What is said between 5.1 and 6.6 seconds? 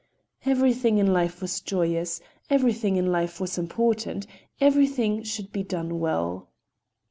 should be done well.